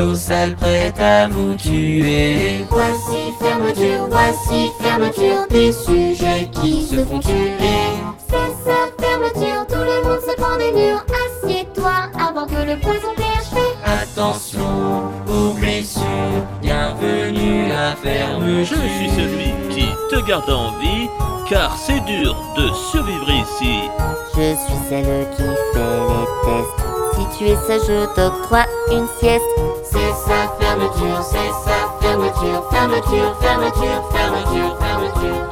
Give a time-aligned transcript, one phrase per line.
[0.00, 2.64] nos salles prêtes à vous tuer.
[2.70, 7.58] Voici fermeture, voici fermeture des sujets qui se font tuer.
[8.28, 11.04] C'est sa fermeture, tout le monde se prend des murs.
[11.24, 13.30] Assieds-toi avant que le poison t'ait
[13.84, 18.64] Attention aux blessures, bienvenue à fermeture.
[18.64, 21.08] Je suis celui qui te garde en vie,
[21.48, 23.80] car c'est dur de survivre ici.
[24.34, 26.89] Je suis celle qui fait les tests.
[27.20, 29.44] Si tu es sage, je t'octroie une sieste.
[29.84, 35.46] C'est sa fermeture, c'est sa fermeture, fermeture, fermeture, fermeture, fermeture.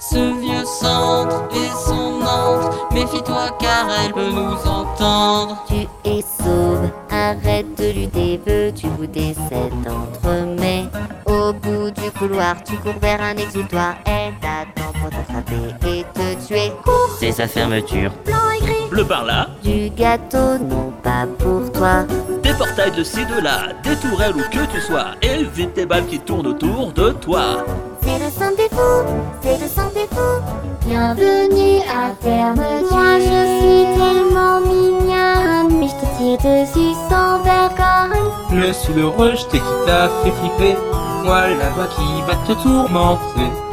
[0.00, 5.64] Ce vieux centre et son antre, méfie-toi car elle peut nous entendre.
[5.68, 10.86] Tu es sauve, arrête de lutter, veux-tu goûter cet entremets
[11.26, 16.46] Au bout du couloir, tu cours vers un exutoire, elle t'attend pour t'attraper et te
[16.48, 16.72] tuer.
[17.20, 18.10] C'est sa fermeture.
[18.24, 18.51] Blanc
[18.94, 22.04] Le par là, du gâteau, non pas pour toi.
[22.42, 25.12] des portails de ci, de là, des tourelles où que tu sois.
[25.22, 27.64] Évite tes balles qui tournent autour de toi.
[28.02, 29.06] c'est le sang des fous,
[29.40, 30.42] c'est le sang des fous.
[30.86, 32.90] Bienvenue à fermeture.
[32.90, 38.20] Moi je suis tellement mignonne, mais je te tire dessus sans vergogne.
[38.54, 40.76] Je suis le rejeté qui t'a fait flipper.
[41.24, 43.71] Moi la voix qui va te tourmenter.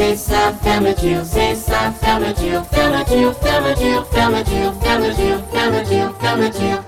[0.00, 6.82] C'est sa fermeture, c'est sa fermeture, fermeture, fermeture, fermeture, fermeture, fermeture, fermeture.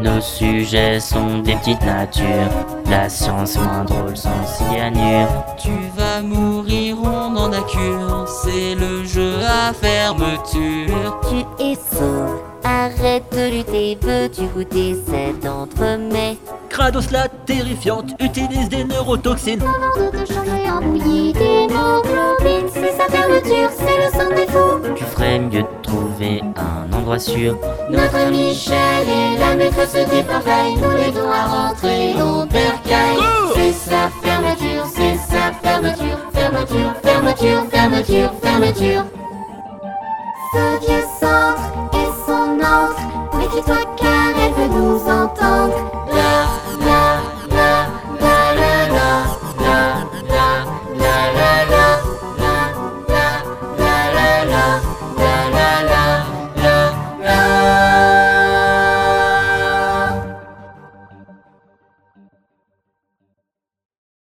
[0.00, 2.48] Nos sujets sont des petites natures,
[2.88, 5.28] la science moins drôle sans cyanure.
[5.58, 11.20] Tu vas mourir, on en a cure, c'est le jeu à fermeture.
[11.28, 16.38] Tu es sauve, arrête de lutter, veux-tu goûter cet entremets?
[16.76, 19.62] Kratos la terrifiante utilise des neurotoxines.
[19.62, 24.94] Avant de te changer en bouillie d'hémoglobine, c'est sa fermeture, c'est le sang des fous.
[24.94, 27.56] Tu ferais mieux de trouver un endroit sûr.
[27.88, 33.16] Notre Michel est la maîtresse des portails, nous l'aidons à rentrer au bercail.
[33.54, 39.04] C'est sa fermeture, c'est sa fermeture, fermeture, fermeture, fermeture, fermeture.